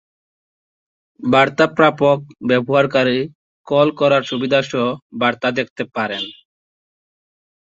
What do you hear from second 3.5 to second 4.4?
call করার